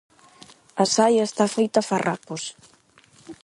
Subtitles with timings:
[0.83, 2.41] A saia está feita farrapos.